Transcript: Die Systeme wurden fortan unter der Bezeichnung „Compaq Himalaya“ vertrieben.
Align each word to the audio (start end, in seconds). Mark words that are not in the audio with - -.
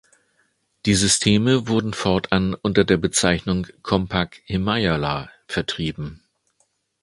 Die 0.87 0.95
Systeme 0.95 1.67
wurden 1.67 1.93
fortan 1.93 2.55
unter 2.55 2.85
der 2.85 2.97
Bezeichnung 2.97 3.67
„Compaq 3.83 4.41
Himalaya“ 4.47 5.29
vertrieben. 5.47 6.23